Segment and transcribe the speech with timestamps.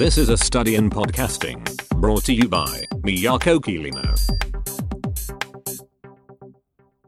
[0.00, 1.62] This is a study in podcasting
[2.00, 4.00] brought to you by Miyako Kirino.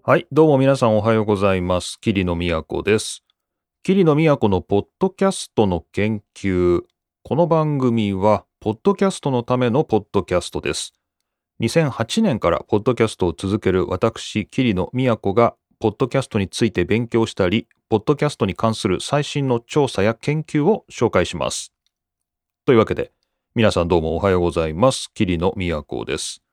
[0.02, 1.98] はい、どうも皆さんおはようございます。
[2.02, 3.24] 桐野都です。
[3.82, 6.82] 桐野都のポッドキャストの研究。
[7.22, 10.92] この番組は、ポッドキャストのためのポッドキャストです。
[11.62, 21.71] 2008年からポッドキャストを続ける私、桐野都が、ポッドキャストについて勉強したり、ポッドキャストに関する最新の調査や研究を紹介します。
[22.64, 23.10] というわけで、
[23.56, 25.10] 皆さんどうもおはようございます。
[25.14, 26.44] 桐野都です。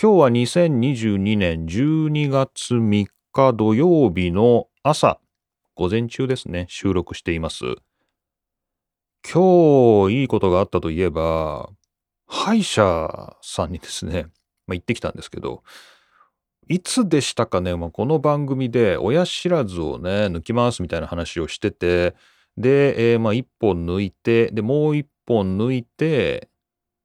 [0.00, 5.20] 今日は2022年12月3日土曜日の朝、
[5.76, 7.76] 午前中ですね、収録しています。
[9.32, 11.70] 今日いいことがあったといえば、
[12.26, 14.24] 歯医者さんにですね、
[14.66, 15.62] まあ、行ってきたんですけど、
[16.66, 22.16] いつでしたかね、まあ、この番組で親知らずをね、抜きますみたいな話をしてて、
[22.56, 26.48] で、えーまあ1本抜いて、で、もう1本抜いて、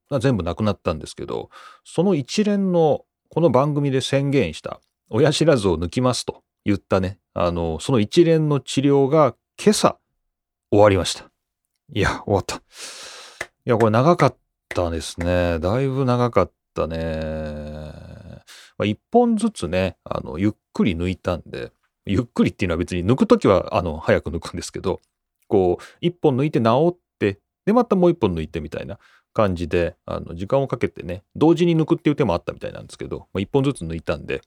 [0.08, 1.50] まあ全部なくなったんですけど、
[1.84, 9.98] その一連のこの番組で宣言した親知らずを抜きますと言ったね、あの、その一連の治療が今朝
[10.70, 11.30] 終わりました。
[11.92, 12.56] いや、終わった。
[12.56, 12.60] い
[13.64, 14.36] や、これ長かっ
[14.68, 15.58] たですね。
[15.58, 16.98] だいぶ長かったね。
[18.76, 21.72] まあ、一本ずつね、あの、ゆっくり抜いたんで、
[22.06, 25.00] ゆっくりっていうのは別に抜くときは、あの、早く抜くんですけど、
[25.48, 27.03] こう、一本抜いて治って、
[27.66, 28.98] で、またもう一本抜いてみたいな
[29.32, 34.42] 感じで、あの、時間をかけてね、同時に抜くっていう手もあったみたいなんですけど、まあ、一本ずつ抜いたんで、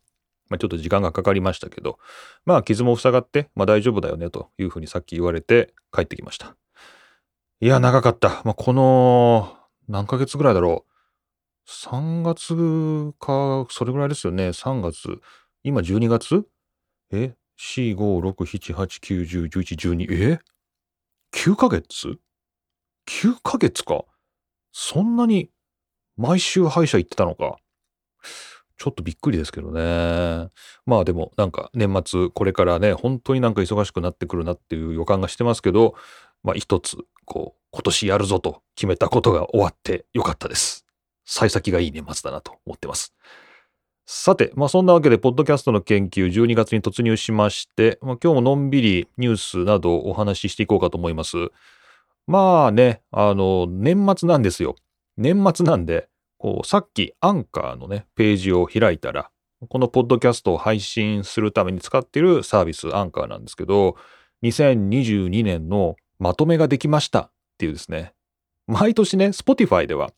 [0.49, 1.99] まあ、ちょっと時間がかかりましたけど、
[2.45, 6.55] まあ、傷も塞がって、まあ大丈夫だよね、というふうにさっき言われて帰ってきました。
[7.59, 8.41] いや、長かった。
[8.45, 9.53] まあ、この、
[9.89, 10.91] 何ヶ月ぐらいだろう。
[11.69, 14.49] 3月か、それぐらいですよね。
[14.49, 15.19] 3月。
[15.63, 16.45] 今12月？
[17.11, 20.33] え ?4、5、6、7、8、9、10、11、12。
[20.33, 20.39] え
[21.33, 22.19] ?9 ヶ月？
[23.07, 24.05] ?9 ヶ月か。
[24.71, 25.49] そんなに
[26.17, 27.57] 毎週歯医者行ってたのか。
[28.77, 30.49] ちょっとびっくりですけどね。
[30.85, 35.95] まあでもなんか年末これからね、本当になんか忙しくなってくるなっていう予感がしてますけど、
[36.43, 40.85] まあ一つ、こう、今年やるぞと決めたことが終わってよかったです。
[41.25, 43.13] 幸先がいい年末だなと思ってます。
[44.05, 51.37] さて、まあそんなわけで、ポッドキャストの研究12月に突入しまして、まあ今日ものんびりニュースなどお話ししていこうかと思います。
[52.27, 54.75] まあね、あの、年末なんですよ。
[55.17, 59.31] 年末なんで、こう、さっきアンカーのね、ページを開いたら、
[59.69, 63.95] このポッドキャストを配信するために使っているサービスアンカーなんですけど、
[64.43, 68.13] 2022年のまとめができましたっていうですね。
[68.67, 70.11] 毎年ね、Spotify では、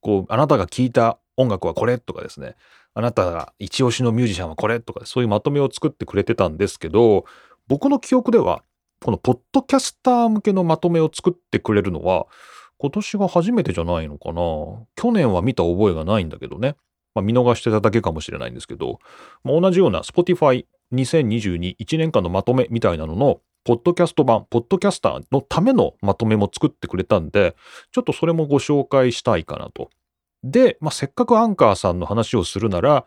[0.00, 2.56] こう、あなたが聴いた音楽はこれとかですね、
[2.94, 7.24] あなたが一押しのミュージシャンはこれとか、そういうまとめを作ってくれてたんですけど、
[7.68, 8.62] 僕の記憶では、
[9.02, 12.26] このポッドキャスター向けのまとめを作ってくれるのは、
[12.78, 14.42] 今年が初めてじゃないのかな。
[14.96, 16.76] 去年は見た覚えがないんだけどね。
[17.14, 18.98] まあ、見逃してただけかもしれないんですけど、
[19.44, 27.54] まあ、同じような Spotify 2022 1年間のまとめみたいなのの、ポッドキャスト版、ポッドキャスターのためのまとめも作ってくれたんで、
[27.92, 29.90] ちょっとそれもご紹介したいかなと。
[30.42, 33.06] で、まあ、せっかくアンカーさんの話をするなら、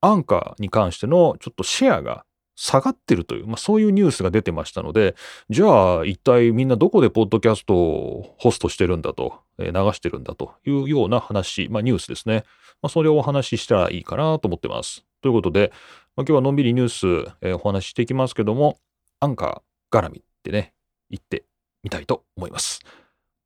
[0.00, 5.14] アンカーに関してのちょっとシェアが下がってるという、まあ、そういうニュースが出てましたので、
[5.50, 12.44] じゃあ一体みんなどこでポッドキャストをホストしてるんだと、流してるんだというような話、まあ、ニュースですね。
[12.82, 15.04] まあ、それをお話ししたらいいかなと思ってます。
[15.22, 15.72] ということで、
[16.16, 16.88] まあ、今日はのんびりニュー
[17.26, 18.78] ス、えーお話ししていきますけども、
[19.20, 20.74] アンカー絡みってね、
[21.10, 21.44] 言って
[21.82, 22.80] みたいと思います。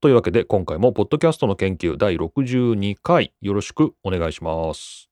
[0.01, 5.08] というわけで今回もポッドキャストの研究第62回よろしくお願いします。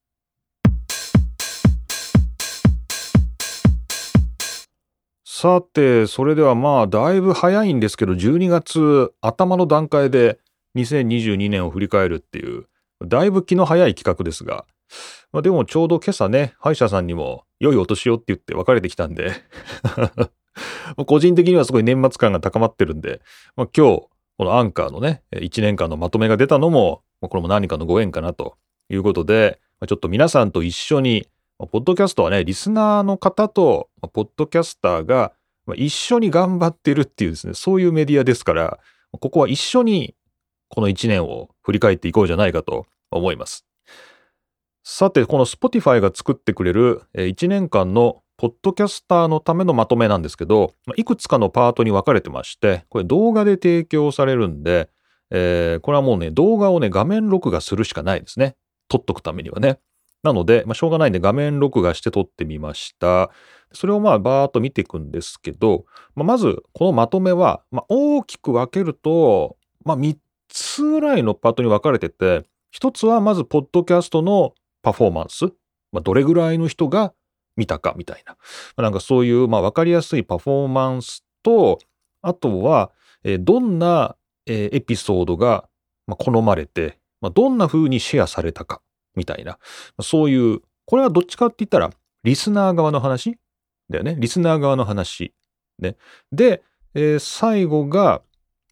[5.38, 10.38] さて、それではまあ、だいぶ早いんですけど、12月頭の段階で
[10.76, 12.64] 2022年を振り返るっていう、
[13.04, 14.64] だいぶ気の早い企画ですが、
[15.32, 19.30] まあ、でもちょうど今朝ね、歯医者さんにも、良いお年をって言って別れてきたんで、
[21.06, 23.20] 個人的にはすごい年末感が高まってるんで、
[23.56, 24.06] まあ、今日、
[24.38, 28.56] このアンカーのね、1年間のまとめが出たのも、これも何かのご縁かなと
[28.88, 31.28] いうことで、ちょっと皆さんと一緒に、
[31.58, 35.32] ポッドキャストはね、リスナーの方と、ポッドキャスターが
[35.74, 38.78] 一緒に頑張ってるっていうですね、そういうメディアですから、
[39.12, 40.14] ここは一緒に
[40.68, 43.64] この1年を振り返っていこうじゃないかと思います。
[44.84, 54.90] さて、この Spotify が作ってくれる1年間のポッドキャスターのためのまとめなんですけど、いくつかのパートに分かれてまして、これ動画で提供されるんで、
[55.30, 58.56] えーこれはもうね、動画をね、画面録画するしかないですね。
[58.88, 59.80] 撮っとくためにはね。
[60.22, 63.30] なので、まあ、しょうがないんで画面録画して撮ってみました。
[63.72, 65.84] それをまあバーっと見ていくんですけど、
[66.14, 70.16] まあ、まずこのまとめは、まあ、大きく分けると、まあ、3
[70.48, 74.52] つぐらいのパートに分かれてて、一つはまず、ポッドキャストの
[74.82, 75.46] パフォーマンス。
[75.92, 77.14] まあ、どれぐらいの人が
[77.56, 78.32] 見たかみたいな。
[78.32, 78.38] ま
[78.76, 81.78] あ、なんかそういう、まあ、分かりやすいパフォーマンスと、
[82.22, 82.90] あとは、
[83.24, 84.16] え、どんな、
[84.46, 85.68] エピソードが、
[86.06, 88.82] 好まれて、まあ、どんな風にシェアされたか、
[89.16, 89.58] みたいな。
[90.00, 91.90] そういう、これはどっちかって言ったら、
[92.22, 93.38] リスナー側の話
[93.90, 94.16] だよね。
[94.18, 95.32] リスナー側の話。
[95.78, 95.96] ね。
[96.32, 96.62] で、
[96.94, 98.22] えー、最後が、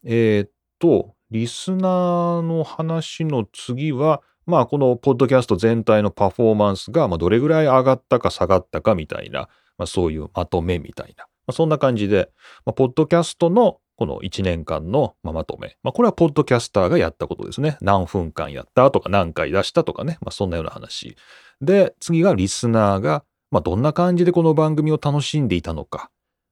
[0.03, 11.25] えー、っと、リスナーの話の次は、まあ、このポッドキャスト全体のパフォーマンスが、まあ、どれぐらい上がったか下がったかみたいな、まあ、そういうまとめみたいな。
[11.47, 12.29] まあ、そんな感じで、
[12.65, 15.77] まあ、ポッドキャストのこの1年間のまとめ。
[15.83, 17.77] まあ、これはポッドキャスターがやったことですね。
[17.81, 20.17] 何分間やったとか何回出したとかね。
[20.21, 21.15] まあ、そんなような話。
[21.61, 26.09] で、次がリスナーが、まあ、どんな感じでこの番組を楽しんでいたのか。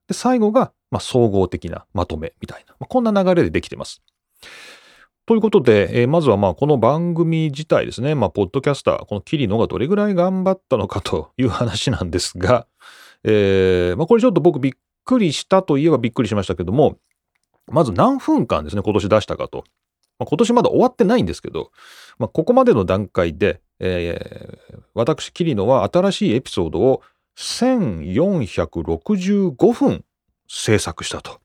[0.08, 2.76] で、最後が、まあ、総合的なまとめみたいな。
[2.80, 4.02] まあ、こんな流れでできてます。
[5.26, 12.68] ということで、えー、まずはまあこの番組自体ですね、まあ、ポッドキャスター、このキリノがどれぐらい頑張ったのかという話なんですが、
[13.24, 14.74] えー、まあ、これちょっと僕びっ
[15.06, 16.98] くりしたといえばびっくりしましたけども、
[17.72, 19.64] まず何分間ですね、今年出したかと。
[20.20, 21.72] まあ、今年まだ終わってないんですけど、
[22.20, 27.02] まあ、ここまでの段階で、えー、私、キリノは新しいエピソードを
[27.38, 30.06] 1465分
[30.48, 31.32] 制作したと。
[31.32, 31.40] ちょっ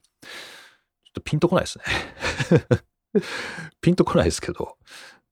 [1.15, 1.85] とピンとこないですね
[3.81, 4.77] ピンとこないですけど。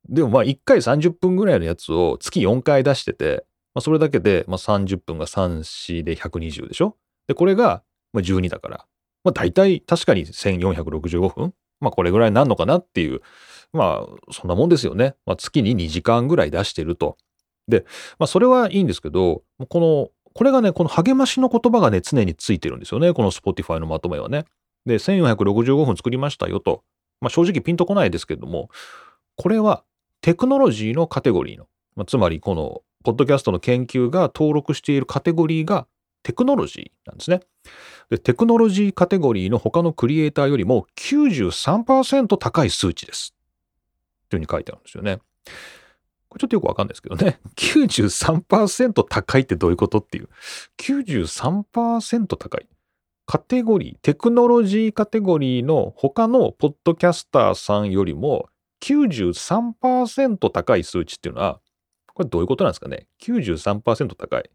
[0.09, 3.45] でもまあ1回30分ぐらいのやつを月4回出してて、
[3.75, 6.97] まあ、それだけでまあ30分が3、4で120でしょ？
[7.27, 8.87] で、これがまあ12だから、
[9.27, 13.21] まあ大体確かに1465分まあこれぐらいなんのかなっていう、
[13.73, 15.17] まあそんなもんですよね。
[15.27, 17.17] まあ月に2時間ぐらい出してると。
[17.69, 17.85] で、
[18.19, 23.13] まあそれはいいんですけど、この、これがね、この励ましの言葉がね、常についてるんですよね。
[23.13, 24.45] この Spotify のまとめはね。
[24.85, 26.85] で、1465分作りましたよと。
[27.21, 28.69] まあ、正直ピンとこないですけども、
[29.37, 29.83] これは
[30.21, 35.87] テクノロジーのカテゴリーの、まあ、つまりこのポッドキャストの研究が登録しているカテゴリーが
[36.23, 37.41] テクノロジーなんですね。
[38.11, 43.35] でテクノロジーカテゴリーの他のクリエイターよりも93%高い数値です。
[44.29, 45.19] というふうに書いてあるんですよね。
[46.29, 47.41] これちょっとよくわかんないですけどね。
[47.57, 50.29] 93%高いってどういうことっていう。
[50.79, 52.69] 93%高い。
[53.27, 58.49] カテゴリー、テクノロジーカテゴリーの他のポッドキャスターさんよりも
[58.83, 61.61] 93%高い数値っていうのは、
[62.15, 64.51] これどういうことなんですかね ?93% 高い。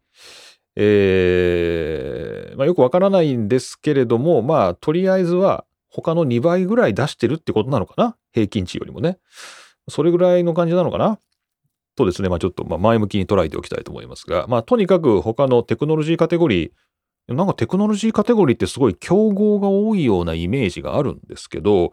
[0.74, 8.16] えー、まあ、よくわからないんですけれども、まあ、とりあえずは他の2倍ぐらい出してるってことなのかな？
[8.32, 9.18] 平均値よりもね。
[9.88, 11.18] それぐらいの感じなのかな？
[11.94, 21.92] とですね、まあちょっとま前向きに捉えておきたいと思いますが、まあとにかく他のテクノロジーカテゴリー、なんかテクノロジーカテゴリーってすごい競合が多いようなイメージがあるんですけど、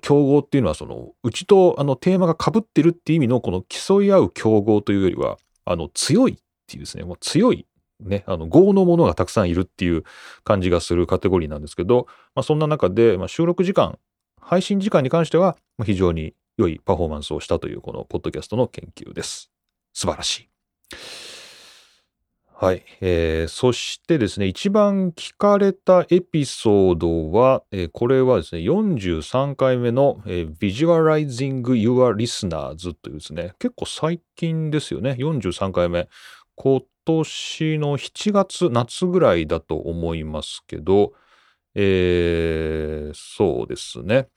[0.00, 7.66] 競合っていうのはその、うちとあのテーマが被ってるって意味のこの競い合う競合というよりは、あの強いっていうですね、もう強い
[8.00, 10.04] ね、あの、合のものがたくさんいるっていう
[10.44, 13.98] 感じがするカテゴリーなんですけど、まあ、そんな中で、まあ、収録時間、
[14.40, 19.50] 配信時間に関しては、非常に良いパフォーマンスをしたという、このポッドキャストの研究です。
[19.92, 20.48] 素晴らしい。
[22.60, 22.82] はい。
[23.00, 36.08] えー、そしてですね、一番聞かれたエピソードは、えー、これはですね、43回目の、えー、Visualizing Your Listeners というですね、結構最近ですよね、43回目。
[36.56, 41.14] 今年の7月、夏ぐらいだと思いますけど、
[41.74, 44.28] えー、そうですね。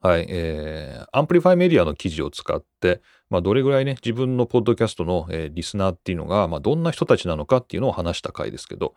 [0.00, 8.94] はい、えー、アンプリファイメディアの記事を使って、まあ、どれぐらいね、自分のポッドキャストの、えー、リスナーっていうのが、まあ、どんな人たちなのかっていうのを話した回ですけど、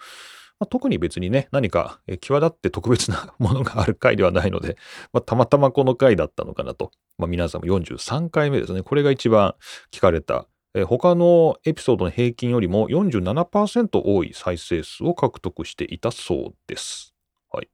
[0.59, 4.77] まあ、特に別にね、何か、えー、際立って特別なものがある回ではないので、
[5.11, 6.91] まあ、たまたまこの回だったのかなと。
[7.17, 8.83] まあ、皆さんも43回目ですね。
[8.83, 9.55] これが一番
[9.91, 17.13] 聞かれた、えー、他のエピソードの平均よりも47%多い再生数を獲得していたそうです。
[17.51, 17.69] はい。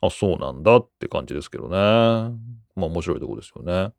[0.00, 1.70] あ、そうなんだって感じですけどね。
[1.70, 3.92] まあ面白いところですよね。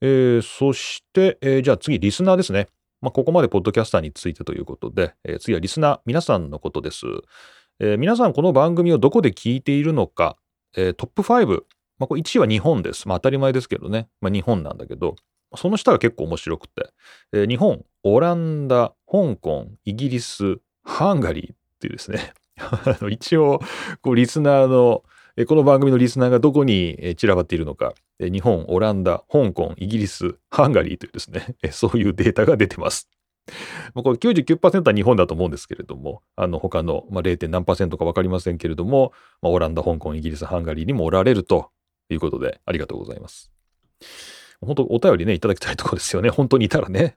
[0.00, 2.68] えー、そして、えー、じゃあ次、リスナーですね。
[3.00, 7.06] まあ、ここまでポッドキャスターについてということで、えー、次はリスナー、皆さんのことです。
[7.78, 10.36] えー、皆さん、この番組をどこで聞いているのか、
[10.76, 11.62] えー、トップ5、
[11.98, 13.08] まあ、これ1位は日本です。
[13.08, 14.08] まあ、当たり前ですけどね。
[14.20, 15.16] まあ、日本なんだけど、
[15.56, 16.90] その下が結構面白くて、
[17.32, 22.32] えー、日本、オランダ、香港、イギリス、ハンガリーっていうですね、
[23.10, 23.60] 一応、
[24.02, 25.02] こう、リスナーの、
[25.46, 33.10] この番組のリスナーがどこに散らばっているのか、日本、オランダ、香港、イギリス、ハンガリーというですね、そういうデータが出てます。
[33.94, 37.48] これ99%は日本だと思うんですけれども、あの他の、まあ、0.
[37.48, 41.70] 何か分かりませんけれども、まあ、オランダ、香港、イギリス、ハンガリーにもおられると
[42.08, 43.50] いうことで、ありがとうございます。
[44.60, 46.30] 本当お便りね、いただきたいところですよね。
[46.30, 47.16] 本当にいたらね。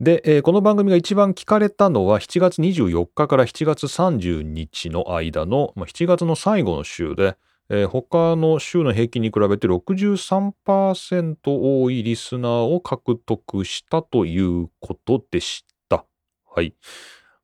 [0.00, 7.36] で、えー、この番組が一番聞かれたのは7月24日から7月30日の間の、まあ、7月の最後の週で、
[7.68, 16.04] えー、他の週の平均に比べて63%多いリスナーを獲得したということでした。
[16.48, 16.74] はい。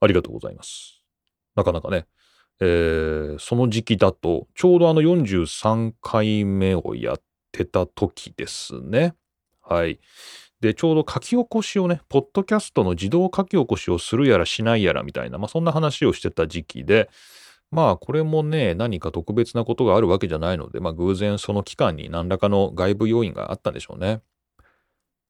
[0.00, 1.02] ありがとうございます。
[1.57, 2.07] なかなかね、
[2.61, 9.14] えー、その時期だと、ちょうどあの43回目をやっててた時ですね。
[9.62, 10.00] はい。
[10.61, 17.08] で、ちょうど書き起こしをね、ポッドキャストの自動書き起こしをするやらしないやらみたいな、まあそんな話をしてた時期で、
[17.70, 24.20] まあこれもね、何か特別なことがあるわけじゃないので、まあ偶然その期間に何らかの外部要因があったんでしょうね。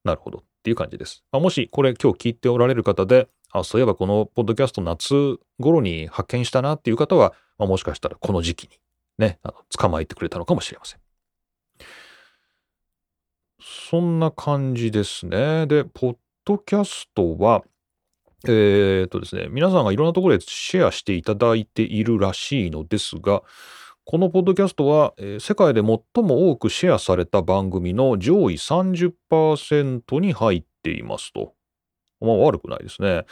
[0.04, 1.24] なるほどっていう感じです。
[1.32, 8.78] まあ、もしこれ今日聞いておられる方で、あ、そういえばこのポッドキャスト夏頃に発見したなっていう方は、まあ、もしかしたらこの時期に
[9.18, 11.03] ね、あの捕まえてくれたのかもしれません。
[13.94, 15.68] そんな感じですね。
[15.68, 17.62] で、ポッドキャストは、
[18.44, 23.44] えー、っとですね、皆さんがいろんなところでシェアしていただいているらしいのですが、
[24.04, 31.54] このポッドキャストは、えー、世界で最も多くシェアされた番組の上位30%に入っていますと。
[32.20, 33.26] まあ悪くないですね。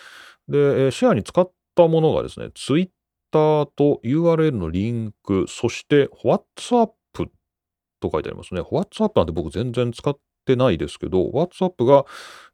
[0.47, 2.92] で、シェアに使ったものがですね、Twitter
[3.33, 3.66] と
[4.04, 6.92] URL のリンク、そして WhatsApp
[7.99, 8.61] と書いてありますね。
[8.61, 12.04] WhatsApp なんて僕全然使ってないですけど、WhatsApp が、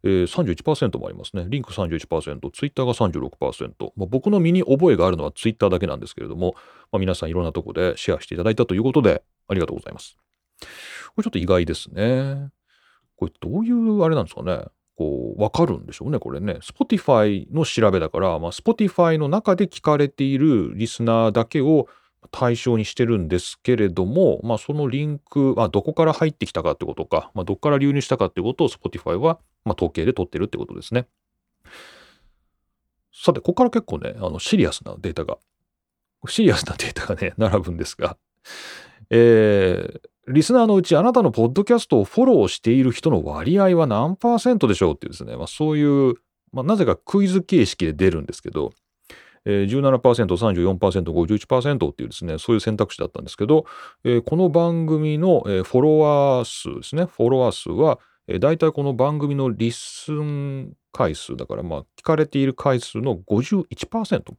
[0.04, 1.46] えー、31%もありますね。
[1.48, 3.92] リンク31%、Twitter が36%。
[3.96, 6.54] まあ、僕の身に覚えがあるのは Twitter だけなんですけれども、
[6.92, 10.16] まあ、皆さんいろんなとこでシェアしていただいたということで、ありがとうございます。
[10.60, 10.66] こ
[11.18, 12.50] れちょっと意外ですね。
[13.16, 14.64] これどういうあれなんですかね。
[14.96, 16.58] こう、わかるんでしょうね、これね。
[16.60, 21.88] Spotify の調べだから、まあ、Spotify の中で聞かれているリスナーだけを
[22.30, 31.06] 対象にしてるんですけれども、まあ、そのリンク、まあ、どこから入ってきたかってことか、まあ、どこから流入したかってことを Spotify は、まあ、統計で取ってるってことですね。
[33.12, 35.38] さて、ここから結構ね、あのシリアスなデータが、
[36.28, 38.16] シリアスなデータがね、 並ぶんですが、
[39.10, 46.14] えー、リスナーのうちあなたのポッドキャストをフォローしている人の割合は何パーセントでしょうっていうですね、まあ、そういう、
[46.52, 48.72] まあ、なぜかクイズ形式で出るんですけど、
[49.48, 53.64] えー、17%、34%、51%っていうですね、そういう選択肢だったんですけど、
[54.04, 64.34] えー、この番組の、えー、フォロワー数ですね、フォロワー数は、えー、大体この番組のリッスン回数だから、まあ、聞かれている回数の51%。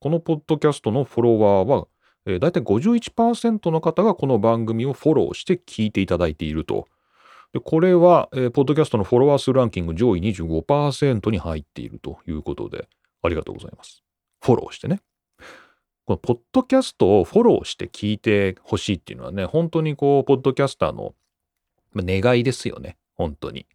[0.00, 1.86] このポッドキャストのフォロワーは、
[2.26, 6.86] えー、大体51%の方がこの番組をフォローして聞いていただいていると。
[7.54, 12.88] でこれは、えー、ポッドキャストのフォロワー数ランキング上位25%に入っているということで、
[13.22, 14.03] ありがとうございます。
[14.44, 15.00] フォローしてね。
[16.04, 21.14] このポッドキャストをフォローして聞いてほしいっていうのはね、本当にこう、ポッドキャスターの
[21.96, 22.98] 願いですよね。
[23.14, 23.66] 本当に。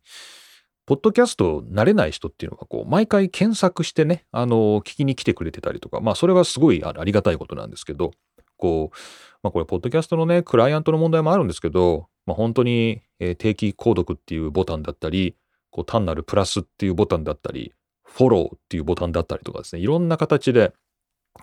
[0.86, 8.12] ポッドキャスト慣れない人っていうのがこう、毎回検索してね、あの、聞きに来てくれてたりとか、まあ、それはすごいありがたいことなんですけど、
[8.58, 8.98] こう、
[9.42, 15.36] まあ、これ、ポッドキャストのね、クライアントの問題もあるんですけど、まあ、本当に、え、定期購読っていうボタンだったり、
[15.72, 17.74] こう単なるプラスっていうボタンだったり、
[18.10, 20.74] フォローっていうボタンだったりとかですね、いろんな形で、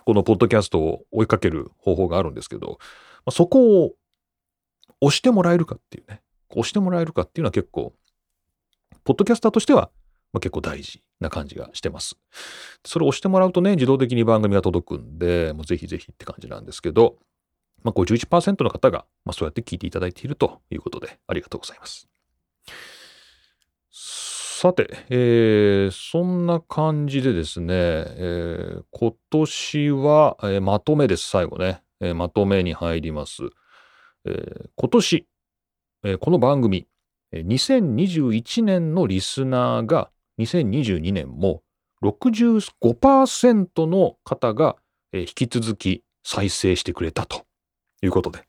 [0.04, 2.78] このポッドキャストを追いかける方法があるんですけど、
[3.24, 3.94] ま、そこを
[5.00, 7.94] 押してもらえるかっていうね、押してもらえるかっていうのは結構、
[9.04, 9.90] ポッドキャスターとしては、
[10.32, 12.16] ま、結構大事な感じがしてます。
[12.84, 17.16] それを押してもらうとね、自動的に番組が届くんで、もうぜひぜひって感じなんですけど、
[17.82, 22.08] まあ、51%の方が、ま、そうやって聞いていただいているということで、ありがとうございます。
[24.58, 33.42] さて、えー、そんな感じでですね、えー、今年は、えー、まとめです、最後ね、えまとめに入ります。
[34.24, 35.26] え今年、
[36.04, 36.86] えこの番組、
[37.34, 41.62] 2021年のリスナーが2022年も
[42.02, 44.76] 65%の方が、
[45.12, 47.44] 引き続き再生してくれたと
[48.00, 48.48] いうことで、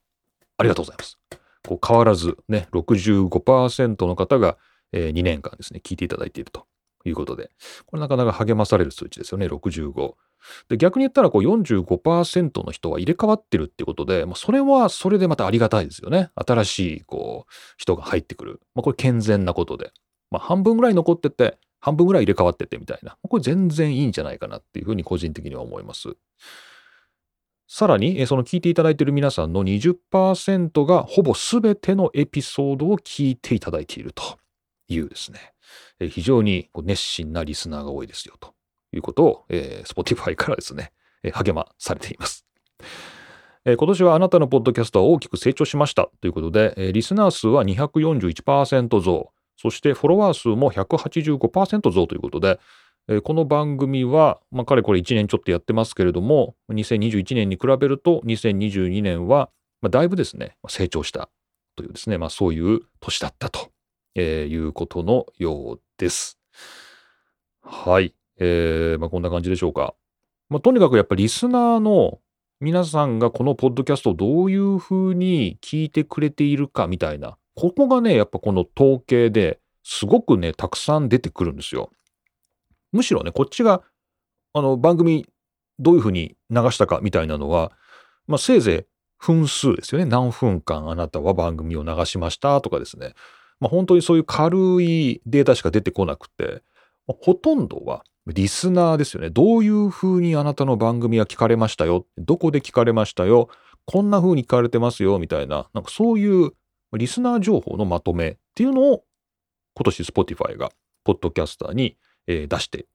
[0.58, 1.20] ありがとうございます。
[1.68, 4.58] こう変わらずね、65%の方が
[4.92, 6.66] えー、2年間ですね、聞いていただいていると
[7.06, 7.50] いうことで、
[7.86, 10.14] これなかなか励まされる数値ですよね、65。
[10.70, 16.30] で逆に言ったらこう45%の人は入れ替わってるってことで、まあ、それはそれでまたありがたいですよね。
[16.36, 18.62] 新しいこう人が入ってくる。
[18.76, 19.92] まあ、これ健全なことで。
[20.30, 23.18] まあ、半分ぐらい残ってて、半分ぐらい入れ替わっててみたいな。
[23.22, 26.16] これ全然いいんじゃないかなっていうふうに個人的には思います。
[27.70, 34.38] さらに、その聞いていただいている皆さんの20%がほぼ全てのエピソードを聞いていただいていると。
[34.88, 35.54] いうですね、
[36.00, 38.54] え非常に熱心なリスナーが多いですよと
[38.94, 40.92] いうことを、えー、Spotify からですね、
[41.24, 42.46] え励まされています。
[43.66, 52.60] え今年はあなたのポッドキャストは大きく成長しましたということで、えリスナー数は241%増、そしてフォロワー数も185%増ということで、
[53.10, 59.50] えこの番組は、まあ、かれこれ1年ちょっとやってますけれども、2021年に比べると2022年は、
[59.82, 61.30] まあ、だいぶですね、成長した
[61.76, 63.72] というですね、まあ、そういう年だったと、
[64.18, 66.40] えーいうことのようです。
[67.62, 68.14] はい。
[68.40, 69.94] えーまあ、こんな感じでしょうか。
[70.50, 72.20] まあ、とにかくやっぱりリスナーの
[72.60, 81.92] 皆さんがこのポッドキャストをどういうふうに聞いてくれているかみたいな、ここがね、やっぱこの統計ですごくね、たくさん出てくるんですよ。
[82.92, 83.84] むしろね、こっちが、
[84.54, 85.28] あの、番組
[85.78, 87.72] どういうふうに流したかみたいなのは、
[88.26, 90.06] まあ、せいぜい分数ですよね。
[90.06, 93.14] 何分間あなたは番組を流しましたとかですね。
[93.60, 96.62] まあ、本当にそういう軽いデータしか出てこなくて、
[97.08, 99.30] まあほとんどはリスナーですよね。
[99.30, 102.06] どういうふうにあなたの番組は聞かれましたよ？
[102.18, 103.50] どこで聞かれましたよ？
[103.86, 105.18] こんな風に聞かれてますよ？
[105.18, 106.52] みたいな、なんかそういう
[106.94, 109.04] リスナー情報のまとめっていうのを
[109.74, 110.72] 今年 Spotify が
[111.04, 112.86] ポッドキャスターに、出して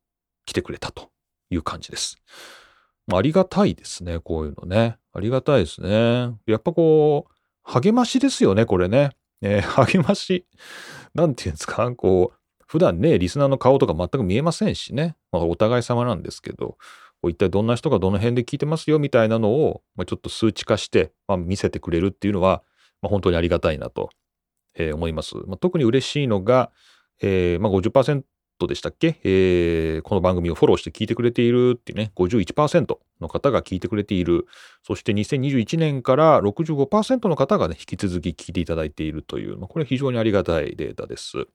[0.45, 1.11] きてくれたと
[1.49, 2.19] いう感じです。
[3.11, 4.19] ありがたいですね。
[4.19, 4.99] こういうのね。
[5.15, 6.35] ありがたいですね。
[6.47, 9.13] やっぱこう、励ましですよね、これね。
[9.43, 10.47] えー励まし？
[11.15, 15.17] なんていうんですか、こう、普段ね、リスナーの顔とか全く見えませんしね。
[15.31, 16.79] まあ、お互い様なんですけど、
[17.29, 22.63] 一体どんな人がどの辺で聞いてますよみたいなのを、まあ、ちょっと数値化して、まあ、見せてくれるっていうのは、
[23.03, 24.11] まあ、本当にありがたいなと、
[24.75, 25.37] えー思います。
[25.47, 26.71] まあ、特に嬉しいのが、
[27.21, 27.73] えーまあ、
[28.67, 34.47] でしたっけ、えーこの番組をフォローして聞いてくれているっていうね、51%の方が聞いてくれている。
[34.83, 41.47] そして2021年から65%の方がね、引き続き聞いていただいているという、まあ、これ非常にありがたいデータです。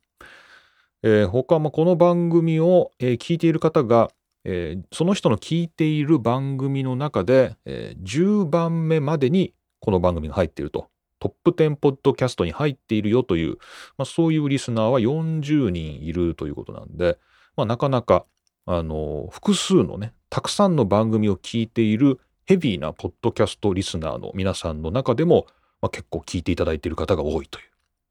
[1.03, 4.09] えー他、まあ、この番組を、えー聞いている方が、
[4.45, 10.89] えーその人の聞いている番組の中で、えー10番目までにこの番組が入っていると。
[11.19, 13.57] トップ10ポッドキャストに入っているよという、
[13.97, 17.17] まあ、そういうリスナーは40人いるということなんで、
[17.55, 18.25] まあ、なかなか、
[18.65, 25.47] あの複数のね、たくさんの番組を聞いているヘビーなポッドキャストリスナーの皆さんの中でも、
[25.81, 27.67] まあ、結構聞いていただいている方が多いという。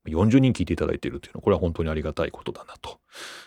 [0.07, 2.99] 40人聞いていただいているというのは、これは本当にありがたいことだなと、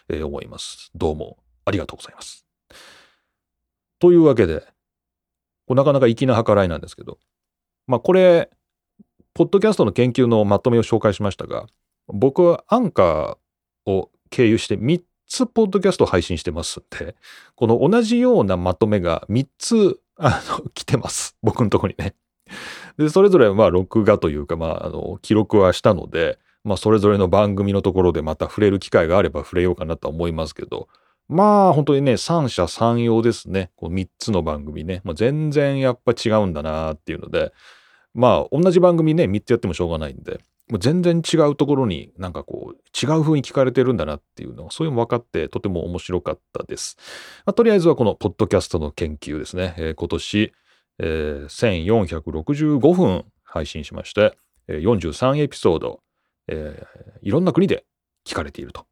[0.08, 0.90] えー思います。
[0.94, 2.46] どうもありがとうございます。
[3.98, 4.64] というわけで、
[5.68, 7.18] なかなか粋な計らいなんですけど、
[7.86, 8.50] まあこれ、
[9.34, 11.66] ポッドキャストの研究のまとめを紹介しましたが、
[12.08, 17.14] 僕はアンカーを経由して3つポッドキャストを配信してますんで、
[17.54, 21.36] この同じようなまとめが3つ、あの、来てます。
[21.42, 22.14] 僕のところにね。
[22.98, 30.88] で、それぞれまあ録画というか、まあ、あの、記録はしたので、まあ、それぞれの番組のところでまた触れる機会があれば触れようかなとは思いますけど、
[31.28, 33.70] まあ、本当にね、三者三様ですね。
[33.76, 35.00] こう3つの番組ね。
[35.04, 37.52] まあ、全然やっぱ違うんだなっていうので、
[38.14, 46.96] まあ、同じ番組ね、3つやってもしょうがないんで、もう全然違うところになんかこう、違う風に聞かれてるんだなっていうのが、そういうの分かってとても面白かったです。
[47.44, 49.74] まあ、とりあえずはこのポッドキャストの研究ですね。
[49.78, 50.52] えー今年、
[50.98, 54.36] えー1465分配信しまして、
[54.68, 56.00] 43エピソード、
[56.48, 57.84] えーいろんな国で
[58.26, 58.86] 聞かれていると。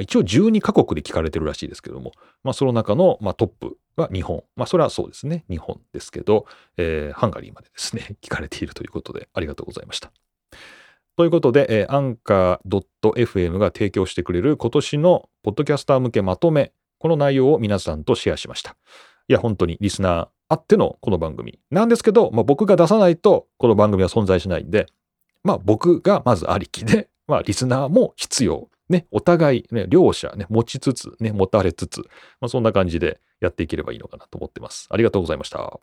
[0.00, 4.42] まあ、一応12カ国で聞かれてるらしいですけども、まあ、その中の、まあ、トップは日本。
[4.56, 5.44] まあ、それはそうですね。
[5.50, 6.46] 日本ですけど、
[6.78, 10.10] えーハンガリーまでですね、 聞かれているということで、ありがとうございました。
[11.16, 18.76] ということで、えー、アンカー .fm が提供してくれる今年のポッドキャスター向けまとめ、この内容を皆さんとシェアしました。
[19.28, 24.86] いや、本当にリスナーあってのこの番組なんですけど、まあ、僕が出さないとこの番組は存在しないんで、
[25.44, 28.70] まあ僕がまずありきで、まあリスナーも必要。
[28.90, 32.00] ね、お互い、ね、両者ね、持ちつつ、ね、持たれつつ、
[32.40, 34.88] まあそんな感じでやっていければいいのかなと思ってます。
[34.90, 35.78] ありがとうございました。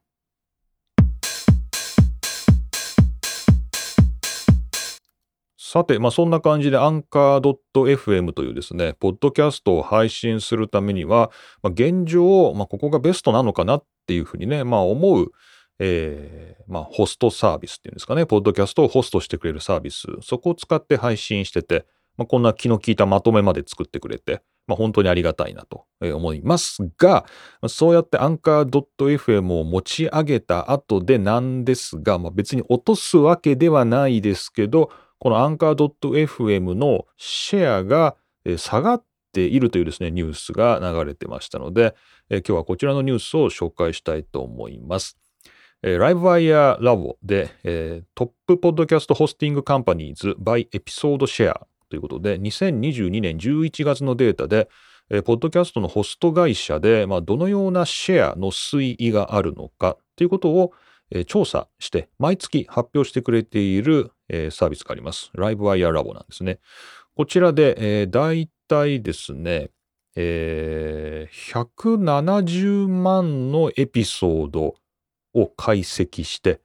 [5.57, 11.31] さて、まあそんな感じでアンカー .fm というですね、ポッドキャストを配信するためには、
[11.63, 15.31] まあ、現状、まあここがベストなのかなっていうふうにね、まあ思う
[15.79, 21.85] えーまあ、ホストサービスっていうんですかね、ポッドキャストをホストしてくれるサービス、そこを使って配信してて、
[22.17, 27.25] まあ、こんな気の利いたまとめまで作ってくれて、まあ、本当にありがたいなと思いますが、
[27.67, 38.17] そうやってアンカー .fm を持ち上げた後でなんですが、まあ、別に落とすわけではないですけど、このアンカー .fm のシェアが
[38.57, 41.95] 下がっているというですね、ニュースが流れてましたので、
[42.29, 45.17] え今日はこちらのニュースを紹介したいと思います。
[45.83, 54.69] えー、LiveWire Labo で、えートップポッドキャストホスティングカンパニーズ by エピソードシェアということで、2022年11月のデータで、
[55.09, 60.73] えーポッドキャストのホスト会社で、まあ、どのようなシェアの推移があるのかということを、
[61.11, 65.31] えー調査して毎月発表してくれている、えーサービスがあります。
[65.33, 66.59] ライブワイヤーラボなんですね。
[67.15, 69.69] こちらで、えー、大体ですね、
[70.15, 74.75] えー170万のエピソード
[75.33, 76.59] を解析して、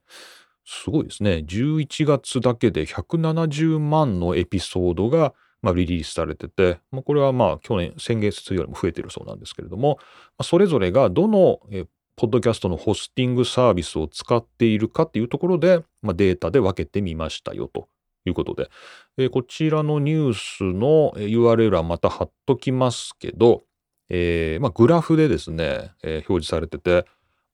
[0.65, 1.45] すごいですね。
[1.47, 10.05] 11月だけで170万のエピソードが、まあ、リリースされてて、まあ、これはまあ去年、先月よりも増えてるそうなんですけれども、ま
[10.39, 17.89] あそれぞれがどの、えポッドキャストのホスティングサービスを使っているかっていうところで、まあ、データで分けてみましたよと
[18.27, 18.71] いうことで、
[19.17, 23.63] えーこちらのニュースの URL はまた貼っときますけど、
[24.11, 27.07] えーまあ、グラフでですね、えー表示されてて、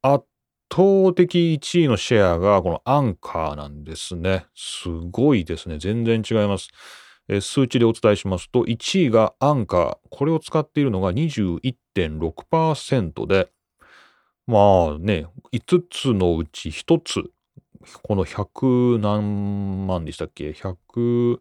[0.02, 0.24] 圧
[0.70, 4.46] 倒的1位のシェアがこのアンカーなんですね。
[4.54, 5.78] すごいですね。
[5.78, 6.68] 全然違います。
[7.40, 9.98] 数値でお伝えしますと、1位がアンカー。
[10.10, 13.50] これを使っているのが21.6%で、
[14.46, 17.22] まあね、5つのうち1つ、
[18.02, 21.38] この100何万でしたっけ ?100、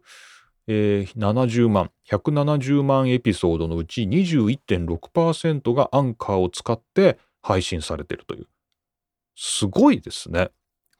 [0.66, 8.46] えー70万、170万エピソードのうち21.6%がアンカーを使って配信されているという。
[9.40, 10.50] すごいですね。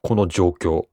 [0.01, 0.85] この状況。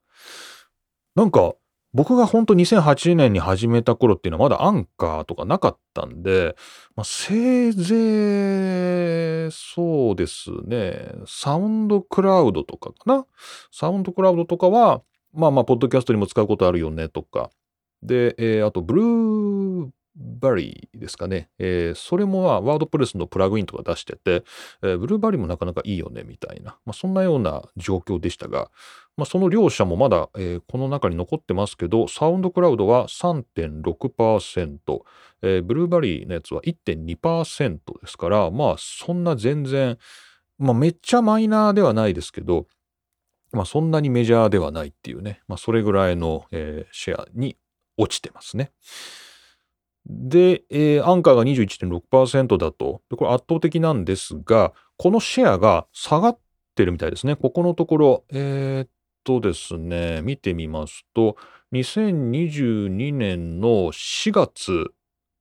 [1.15, 1.55] なんか、
[1.93, 6.57] 僕が本当2008年に始めた頃っていうのはまだアンカーとかなかったんで、
[6.97, 13.27] まあ、せいぜい、そうですね、サウンドクラウドとかかな。
[13.71, 17.51] サウンドクラウドとかは、まあまあ、ポッドキャストにも使うことあるよねとか。
[18.03, 21.51] で、えーあと、ブルーバリーですかね。
[21.59, 24.45] えーそれもワードプレスのプラグインとか出してて、
[24.83, 28.71] えーブルーバリーもなかなかいいよねみたいな、まあ、そんなような状況でしたが、
[29.17, 35.03] まあ、その両者もまだ、えーこの中に残ってますけど、サウンドクラウドは3.6%、
[35.43, 39.99] えーブルーバリーのやつは1.2%ですから、まあそんな全然、
[40.59, 42.67] まあめっちゃマイナーではないですけど、
[43.53, 47.57] まあそんなにメジャーではないっていうね、まあそれぐらいの、えーシェアに
[47.99, 48.73] 落ちてますね。
[50.09, 53.03] で、えーアンカーが21.6%だと。
[53.17, 56.39] これ圧倒的なんですが、このシェアが下がっ
[56.75, 57.37] てるみたいですね。
[57.37, 58.89] ここのところ、えーっ
[59.25, 61.37] とですね、見てみますと、
[61.73, 64.93] 2022年の4月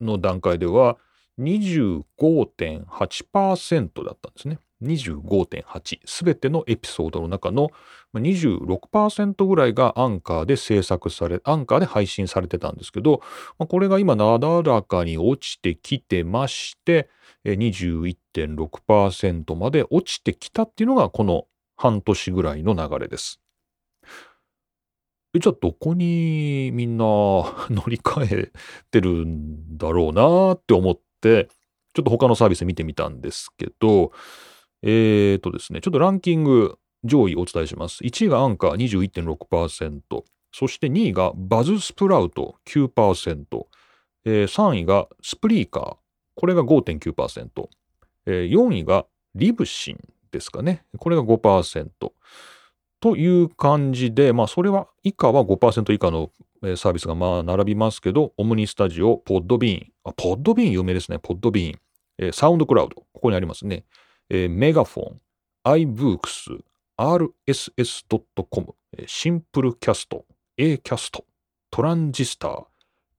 [0.02, 0.98] の段階では
[1.40, 4.60] 25.8%だったんですね。
[4.82, 6.00] 25.8。
[6.06, 7.72] すべてのエピソードの中の
[8.20, 13.22] 26%ぐらいがアンカーで制作され、アンカーで配信されてたんですけど、
[13.58, 17.10] これが今なだらかに落ちてきてまして、
[17.46, 21.46] 21.6%まで落ちてきたっていうのがこの
[21.78, 23.40] 半年ぐらいの流れです。
[25.36, 28.52] えじゃあどこにみんな乗り換え
[28.90, 31.50] てるんだろうなって思って、
[31.94, 34.12] ちょっと他のサービス見てみたんですけど、
[34.82, 38.04] えーとですね、ちょっとランキング上位お伝えします。
[38.04, 43.66] 1位がアンカー21.6%、そして2位がバズスプラウト9%、
[44.26, 45.96] えー3位がスプリーカー、
[46.36, 47.70] これが5.9%、
[48.26, 50.00] えー4位がリブシン
[50.32, 51.90] ですかね、これが5%。
[53.02, 56.32] という感じで、まあ、それは以下は5%以下の
[56.76, 61.80] サービスがまあ並びますけど、オムニスタジオ、ポッドビーン、あ、ポッドビーン有名ですね、ポッドビーン、
[62.18, 63.84] えーサウンドクラウド、ここにありますね、
[64.30, 65.22] えーメガフォン、
[65.66, 66.62] iBooks、
[66.98, 68.76] RSS.com、
[69.08, 70.26] シンプルキャスト、
[70.58, 71.26] A キャスト、
[71.70, 72.66] トランジスター、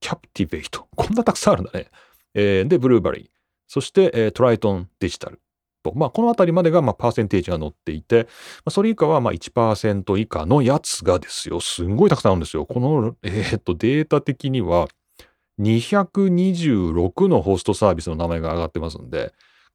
[0.00, 1.90] キャプティベイト、こんなたくさんあるんだね。
[2.34, 3.26] えーで、ブルーバリー、
[3.68, 5.40] そして、えートライトンデジタル
[5.82, 8.30] と、まあ、このあたりまでがまあパーセンテージが載っていて、ま
[8.66, 12.66] あ、それ以下はまあ1%以下のやつがですよ、すんごいたくさんあるんですよ。
[12.66, 14.88] この、えーっと、データ的には、
[15.60, 19.32] 226のホストサービスの名前が上がってますんで、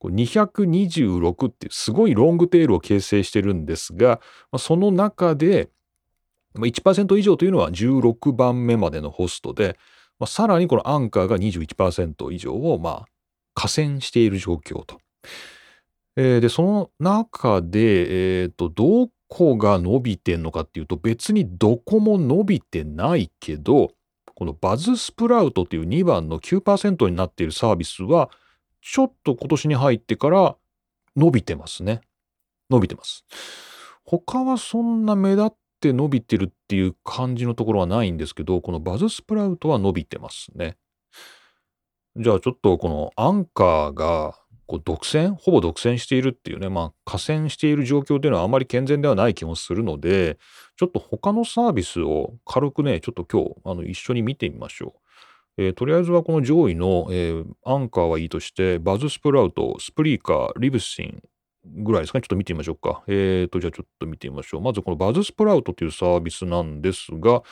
[0.09, 4.19] 226っていうすごいロングテールを形成してるんですが、
[4.57, 5.69] その中で、
[6.55, 9.77] 1%以上というのは16番目までのホストで、
[10.19, 13.05] まあ、さらにこのアンカーが21%以上をまあ
[13.53, 14.99] 加戦している状況と。
[16.15, 23.91] で、その中で、えっ、と、どこが伸びてんのかっていうと、別にどこも伸びてないけど、
[24.35, 28.29] このバズスプラウトっていう2番の9%になっているサービスは、
[28.81, 30.55] ちょっと今年に入ってから
[31.15, 32.01] 伸びてますね。
[32.69, 33.25] 伸びてます。
[34.03, 40.77] 他はそんな目立って伸びてるっていう感じのところはないんですけど、このバズスプラウトは伸びてますね。
[42.17, 50.37] じゃあちょっとこのアンカーがこう独占ほぼ独占しているっていうね、まあ、寡占している状況っていうのはあまり健全ではない気もするので、
[50.77, 55.00] ちょっと他のサービスを軽くね、ちょっと今日あの一緒に見てみましょう。
[55.65, 61.21] えーとりあえずはこの上位の、えーアンカーはいいとして、バズスプラウト、スプリーカー、リブシン、
[61.63, 62.23] ぐらいですかね。
[62.23, 63.03] ちょっと見てみましょうか。
[63.07, 64.61] えーと、じゃあちょっと見てみましょう。
[64.61, 67.43] まずこのバズスプラウトというサービスなんですが、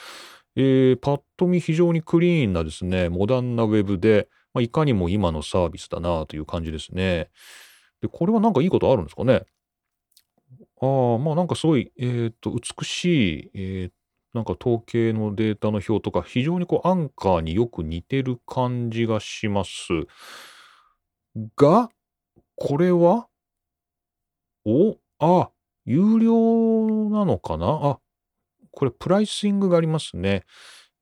[0.55, 7.29] えー、パッと見非常にクリーンなですね、モダンなウェブで、まあ、いかにも今のサービスだなという感じですね。
[8.01, 9.43] で、これはなんかいいことあるんですかね？
[10.81, 13.91] ああ、まあなんかすごい、えーと、美しい、えー、
[14.33, 19.81] なんか統計のデータの表とか、非常にこうアンカーによく似てる感じがします。
[21.57, 21.89] が、
[22.55, 23.27] これは
[24.65, 25.49] お、あ、
[25.85, 27.65] 有料なのかな？
[27.83, 27.99] あ、
[28.71, 30.45] これプライシングがありますね。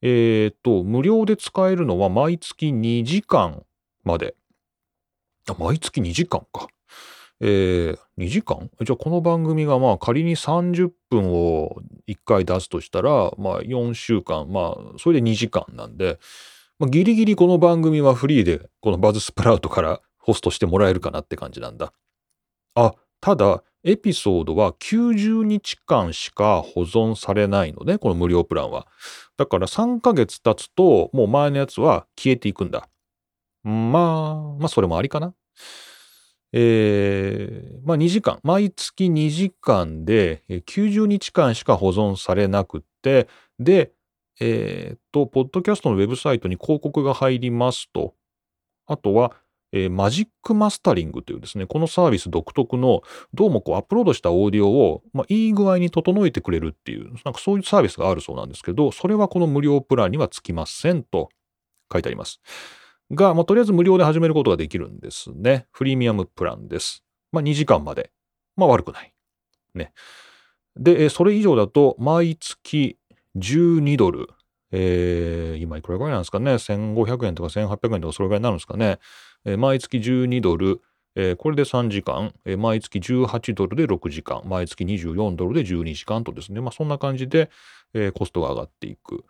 [0.01, 3.63] えっ、と、無料で使えるのは毎月2時間
[4.03, 4.35] まで。
[5.45, 6.67] あ、毎月2時間か。
[7.39, 8.69] えー、2時間？
[8.81, 16.19] じゃあこの番組がまあ仮に30分を1回出すとしたら、まあ4週間、まあそれで2時間なんで、
[16.79, 21.93] まあ、ギリギリこの番組はフリーでこのバズスプラウトからホストしてもらえるかなって感じなんだ。
[22.75, 28.87] あ、ただ、エピソードは90日間しか保存されないのね、この無料プランは。
[29.37, 32.89] だから3ヶ月経つと、もう前のやつは消えていくんだ。
[33.63, 35.33] まあ、まあそれもありかな。
[36.53, 43.27] えー、まあ2時間、毎月2時間で90日間しか保存されなくって、
[43.59, 43.91] で、
[44.39, 48.13] えっ、と、ポッドキャストのウェブサイトに広告が入りますと。
[48.85, 49.33] あとは、
[49.73, 53.01] えー、マジックマスタリングというですね、このサービス独特の、
[53.33, 61.29] どうもこうアップロードしたオーディオを、まあ、いい具合に整えてくれるっていう、なんかそういうサービスがあるそうなんですけど、それはこの無料プランにはつきませんと
[61.91, 62.39] 書いてあります。
[63.11, 65.67] が、まあ、とりあえず無料で始めることができるんですね。
[65.71, 67.03] フリミアムプランです。
[67.31, 68.11] まあ、2時間まで。
[68.55, 69.13] まあ、悪くない。
[69.75, 69.93] ね。
[70.75, 72.97] で、それ以上だと、毎月
[73.37, 74.29] 12ドル。
[74.71, 76.53] えー、今いくらぐらいなんですかね。
[76.53, 78.99] 1500円とか1800円とかそれぐらいになるんですかね。
[79.45, 80.81] えー、毎月12ドル。
[81.15, 87.49] えー、これで3時間、えー、毎月18ドルで6時間、毎月24ドルで12時間とですね、まあそんな感じで、
[87.95, 89.23] えー、コストが上がっていく。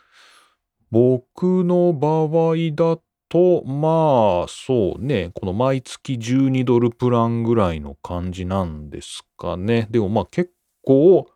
[0.92, 9.88] 僕の場合だとと、まあ、そうね、この毎月12ドルプランぐらいの感じなんですかね。
[9.92, 10.52] でもまあ結
[10.84, 11.28] 構、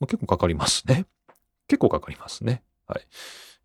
[0.00, 1.06] まあ、結構かかりますね。
[1.68, 2.62] 結構かかりますね。
[2.86, 3.06] はい。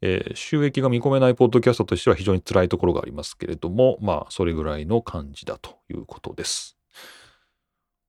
[0.02, 6.78] えー、収益が見込めないポッドキャストとしては非常に辛いところがありますけれども、まあ、それぐらいの感じだということです。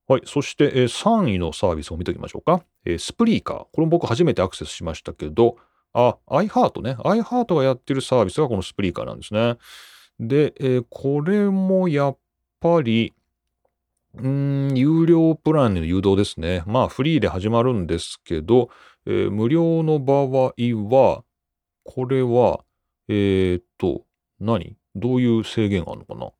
[0.07, 0.22] はい。
[0.24, 2.64] そして、えー、3位のサービスを見ておきましょうか。
[2.85, 3.57] えー、スプリーカー。
[3.57, 5.57] これも僕初めてアクセスしましたけど、
[6.00, 6.96] あ、iHeart ね。
[7.00, 9.56] iHeart がやってるサービスがこのスプリーカーなんですね。
[10.20, 12.18] で、えー、これもやっ
[12.61, 13.14] ぱり、
[14.14, 16.62] うーん、有料プランの誘導ですね。
[16.66, 18.70] まあ、フリーで始まるんですけど、
[19.06, 20.52] えー、無料の場合
[20.88, 21.24] は、
[21.84, 22.61] これは、
[23.08, 24.04] えー、っと、
[24.38, 24.76] 何？
[24.94, 26.30] どういう制限があるのかな？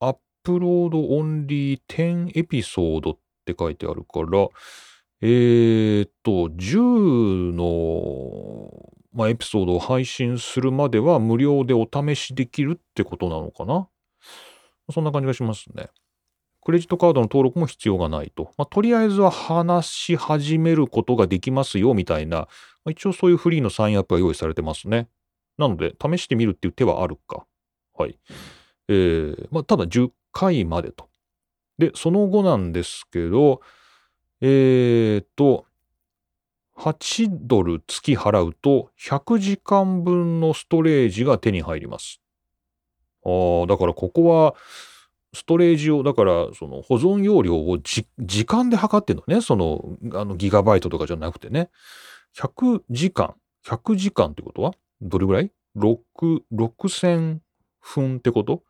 [0.00, 4.48] アップロードオンリー10エピソードって書いてあるから、
[5.22, 13.88] えー、っと、10の、まあ、エピソードを配信するまでは無料でお試しできるってことなのかな？
[14.92, 15.88] そんな感じがしますね。
[16.62, 18.52] クレジットカードの登録も必要がないと。
[18.58, 22.46] まあ、とりあえずは話し始めることができますよみたいな、ま
[22.86, 25.08] あ、一応そういうフリーのサインアップが用意されてますね。
[25.58, 27.46] なので、試してみるっていう手はあるか。
[27.96, 28.18] はい。
[28.88, 31.08] えー、まあ、ただ10回までと。
[31.78, 33.60] で、その後なんですけど、
[34.48, 35.66] えーと、
[36.78, 42.20] 8ドル月払うと100時間分のストレージが手に入ります。
[43.24, 44.54] ああ、だからここは、
[45.34, 48.06] ストレージを、だから、その保存容量を時
[48.46, 49.40] 間で測ってんのね。
[49.40, 51.68] その、あの、ギガバイトとかじゃなくてね。
[52.32, 53.34] 100時間。
[53.66, 55.98] 100時間ってことはどれぐらい ?6、
[56.52, 57.38] 6000
[57.80, 58.62] 分ってこと？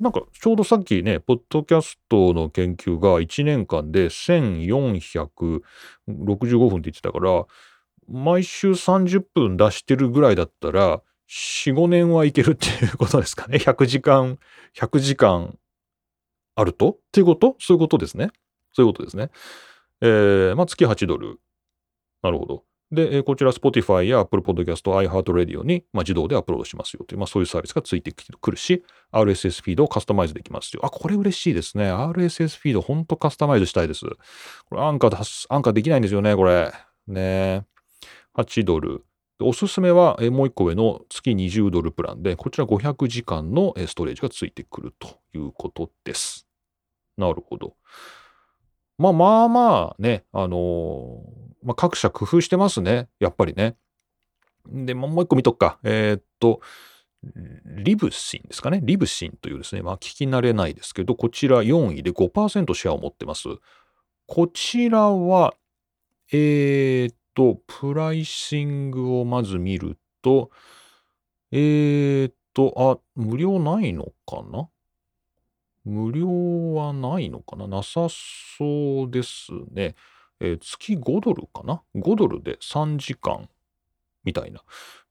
[0.00, 5.62] なんかちょうどさっきね、ポッドキャストの研究が1年間で1465
[6.08, 7.46] 分って言ってたから、
[8.08, 14.38] 毎週30分出してるぐらいだったら、4、5年はいけるっていうことですかね？100時間、
[14.76, 15.56] 100時間
[16.54, 16.90] あると？
[16.90, 17.56] っていうこと？
[17.60, 18.30] そういうことですね。
[18.72, 19.30] そういうことですね。
[20.02, 21.40] えー、まあ月8ドル。
[22.22, 22.64] なるほど。
[22.94, 30.80] で、こちら Spotify や Apple Podcast、iHeartRadio に、まあ、自動でアップロードしますよという、まあ、そういうサービスがついてくるし、RSS フィードをカスタマイズできますよ。
[30.84, 31.90] あ、これ嬉しいですね。
[31.90, 34.06] RSS フィードほんとカスタマイズしたいです。
[34.66, 36.72] これアンカーアンカーできないんですよね、これ。
[37.06, 37.66] ね
[38.34, 39.04] 8ドル。
[39.40, 46.46] おすすめは、もう一個上の月20ドルプランで、こちら500時間のストレージがついてくるということです。
[47.16, 47.74] なるほど。
[48.96, 51.23] まあまあまあね、あの
[51.64, 53.08] まあ、各社工夫してますね。
[53.18, 53.76] やっぱりね。
[54.66, 55.78] で、もう一個見とくか。
[55.82, 56.60] えー、っと、
[57.64, 58.80] リブシンですかね。
[58.82, 63.48] リブシンというですね、まあ聞き慣れないですけど、こちら4位で5%シェアを持ってます。
[64.26, 65.54] こちらは、
[66.32, 70.50] えー、っと、プライシングをまず見ると、
[71.50, 74.68] えー、っと、あ、無料ないのかな？
[75.84, 77.66] 無料はないのかな？
[77.66, 79.94] なさそうですね。
[80.44, 83.48] えー、月5ドルかな ?5 ドルで3時間
[84.24, 84.62] みたいな。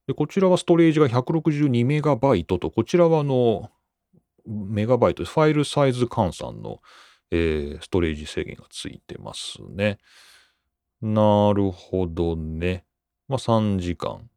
[0.06, 3.72] で、こちらはストレージが162メガバイトと、こちらはあの、
[4.46, 5.24] メガバイト。
[5.24, 6.82] ファイルサイズ換算の、
[7.32, 9.98] えー、ストレージ制限がついてますね。
[11.02, 12.86] なるほどね。
[13.28, 14.30] まあ3時間。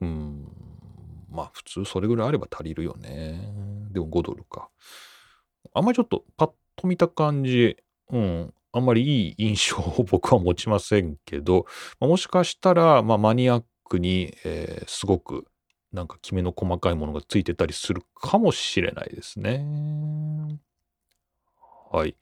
[0.00, 0.46] うん。
[1.30, 3.40] まあ普通それぐらいあれば足りるよね。
[3.90, 4.68] でも5ドルか。
[5.74, 7.76] あんまりちょっとパッと見た感じ、
[8.10, 11.66] うん、あんまりいい印象を僕は持ちませんけど、
[12.00, 15.46] もしかしたら、まあ、マニアックに、えー、すごく
[15.92, 19.64] なんかきめの細かいものがついてたりするかもしれないですね。
[21.90, 22.16] はい。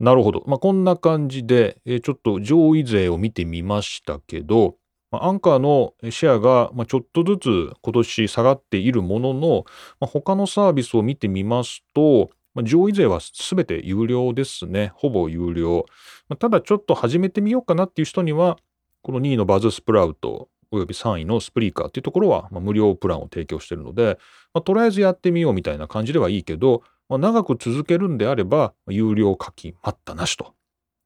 [0.00, 0.42] なるほど。
[0.46, 4.76] まあ、こんな感じで、えー、ちょっと上位勢を見てみましたけど、
[5.10, 9.64] まあ、アンカーのシェアが、まあ、ちょっとずつ今年下がっているものの、
[10.00, 14.92] まあ、他のサービスを見てみますと、まあ、上位税は全て有料ですね。
[14.94, 15.86] ほぼ有料。
[16.28, 18.58] まあ、ただちょっと始めてみようかなっていう人には、
[19.02, 24.18] この2位のバズスプラウトおよび3位のスプリーカーっていうところは、まあ、無料プランを提供してるので、
[24.54, 30.54] まあ、とりあえずやってみようみたいな感じではいいけど、まあ、長く続けるんであれば、有料課金待ったなしと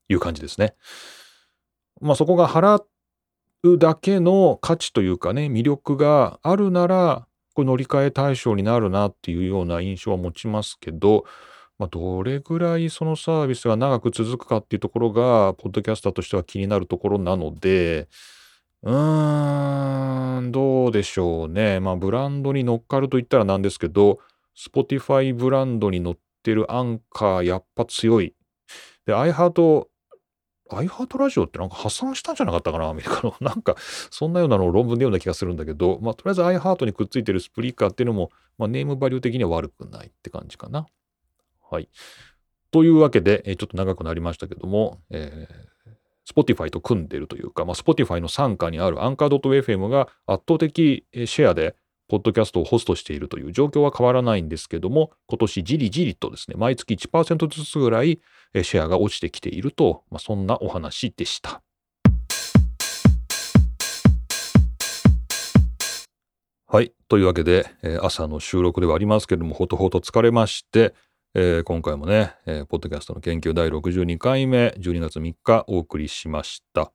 [0.09, 0.75] いう感じですね。
[2.01, 2.83] まあそこが払
[3.63, 11.25] うだけの価値というかね、魅力があるなら、これ乗り換え対象になるなっていうような印象は持ちますけど、
[11.79, 18.09] まあ、どれぐらいそのサービスが長く続くかっていうところが、ポッドキャスターとしては気になるところなので、
[18.83, 21.81] うーん、どうでしょうね。
[21.81, 24.19] まあ、ブランドに乗っかると言ったらなんですけど、
[24.57, 28.35] Spotify ブランドに乗ってるアンカー、やっぱ強い。
[29.07, 29.87] で、iHeart
[30.77, 32.89] アイハートラジオってなんか破産したんじゃなかったかな？
[32.89, 33.35] アメリカの。
[33.41, 33.77] なんか、
[34.11, 40.87] そんなようなのを論文で読んだ気がするんだけど、まあ、とりあえずアイハートにくっついてるスプリーカーっていうのも、まあ、ネームバリュー的には悪くないって感じかな。
[41.71, 41.89] はい。
[42.71, 51.77] というわけで、えちょっと長くなりましたけども、えー、Spotify と組んでるというか、まあ、Spotify の傘下にある Anchor.fm が圧倒的シェアで、
[52.09, 58.21] ポッドキャストをホストしているという状況は変わらないんですけども、今年じりじりとですね、毎月1%ずつぐらい
[58.63, 61.63] シェアが落ちてきていると、まあ、そんなお話でした。
[66.67, 66.93] はい。
[67.09, 67.71] というわけで、
[68.03, 70.93] 朝の収録ではありますけども、ほとほと疲れまして、
[71.37, 76.93] えー、今回もね、えー、ポッドキャストの研究第62回目、12月3日お送りしました。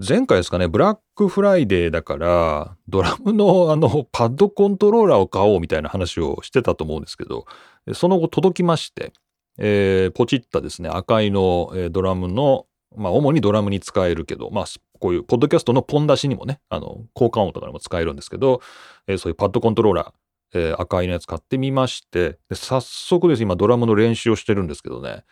[0.00, 7.46] 前回ですかね、ブラックフライデーだから、ドラムのあの、パッドコントローラーを買おうみたいな話をしてたと思うんですけど、
[7.94, 9.12] その後届きまして、
[9.58, 14.64] えー、ポチったですね、赤いの、えー、ドラムの、まあ、主にドラムに使えるけど、まあ、
[15.00, 18.60] こういうポッドキャストのポン出しにもね、あの、交換音とかでも使えるんですけど、
[19.08, 25.24] えー、そういうパッドコントローラー、えー、赤いのやつ買ってみまして、で早速です、今ドラムの練習をしてるんですけどね、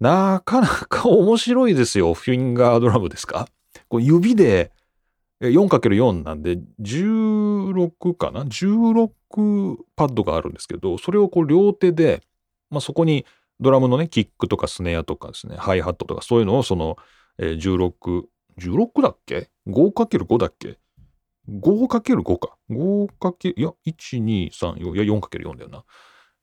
[0.00, 3.48] なかなか面白いですよ、フィンガードラムですか？
[3.88, 4.72] こう指で
[5.40, 9.10] 4×4 なんで16かな ?16
[9.96, 12.22] パッドがあるんですけど、それをこう両手で、
[12.70, 13.26] まあ、そこに
[13.60, 16.96] ドラムのね、キックとかスネアとかですね、ハイハットとかそういうのをその、
[17.38, 18.24] 16、
[18.58, 20.78] 16だっけ ?5×5 だっけ
[21.48, 22.56] ?5×5 か。
[22.70, 25.84] 5× いや、1、2、3、4、いや、4×4 だよな。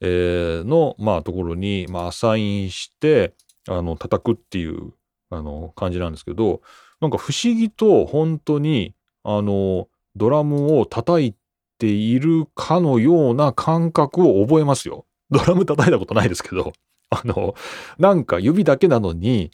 [0.02, 3.34] えー、の、まあ、ところに、まあ、アサインして、
[3.68, 4.94] あの、叩くっていう、
[5.30, 6.62] あの、感じなんですけど、
[7.02, 11.36] なんか不思議と本当に、あの、ドラムを叩い
[11.78, 15.06] ているかのような感覚を覚えますよ。
[15.30, 16.74] ドラム叩いたことないですけど、
[17.10, 17.56] あの、
[17.98, 19.52] なんか指だけなのに、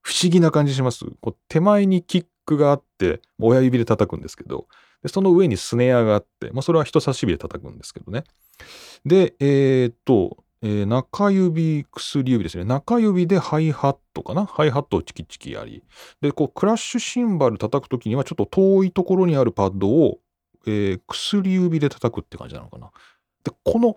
[0.00, 1.04] 不思議な感じします。
[1.20, 4.66] こう手前にキックがあって、親指で叩くんですけど、
[5.02, 8.24] でその上にスネアがあって、まあ、それは人差し指で叩くんですけどね。
[9.04, 12.64] で、えー、っと、えー、中指、薬指ですね。
[12.64, 14.46] 中指でハイハットかな？
[14.46, 15.82] ハイハットをチキチキやり。
[16.20, 20.20] で、こう、クラッシュシンバル叩くときには、ちょっと遠いところにあるパッドを、
[20.66, 22.92] えー、薬指で叩くって感じなのかな。
[23.42, 23.96] で、この、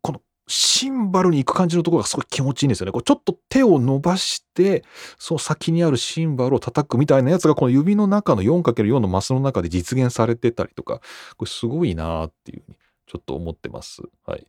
[0.00, 2.92] このシンバルに行く感じのところがすごい気持ちいいんですよね。
[2.92, 4.82] こうちょっと手を伸ばして、
[5.18, 11.00] その先にあるシンバルを叩くみたいなやつが、この指の中の 4×4 のマスの中で実現されてたりとか、
[11.36, 14.02] これすごいなーっていうふうに、ちょっと思ってます。
[14.26, 14.44] はい。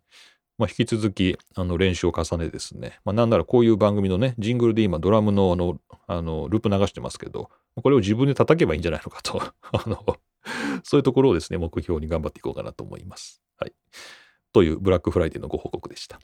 [0.57, 9.41] まあ、引き続きあの練習を重ねですね、まあ、なんならこういう番組のね、ジングルで今ドラムのあのあのループ流してますけど、これを自分で叩けばいいんじゃないのかと
[9.71, 10.03] あの、
[10.83, 13.41] そういうところをですね、目標に頑張っていこうかなと思います。
[13.57, 13.73] はい。
[14.51, 16.19] というブラックフライデーのご報告でした。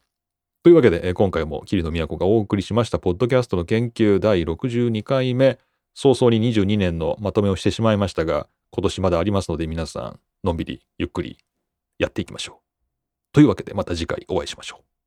[0.61, 5.57] というわけで、今回も桐野都がお送りしましたポッドキャストの研究第62回目、
[5.95, 11.37] 早々に22年のまとめをしてしまいましたが、今年まだありますので皆さん、のんびりゆっくり
[11.97, 12.68] やっていきましょう。
[13.31, 14.98] というわけでまた次回お会いしましょう。